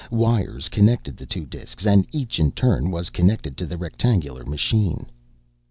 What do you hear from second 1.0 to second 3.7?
the two disks and each in turn was connected to